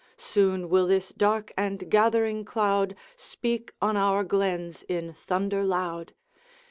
Soon 0.17 0.67
will 0.67 0.87
this 0.87 1.11
dark 1.13 1.53
and 1.55 1.87
gathering 1.91 2.43
cloud 2.43 2.95
Speak 3.15 3.71
on 3.79 3.95
our 3.95 4.23
glens 4.23 4.81
in 4.89 5.13
thunder 5.13 5.63
loud. 5.63 6.15